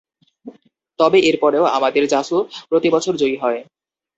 [0.99, 2.37] তবে এরপরেও আমাদের জাসু
[2.69, 3.59] প্রতিবছর জয়ী হয়।